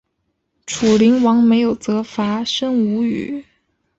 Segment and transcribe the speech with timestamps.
[0.65, 3.45] 楚灵王没有责罚申无宇。